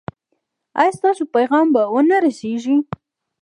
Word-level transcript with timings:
ایا 0.79 0.91
ستاسو 0.97 1.23
پیغام 1.35 1.67
به 1.73 1.83
و 1.93 1.97
نه 2.09 2.17
رسیږي؟ 2.25 2.77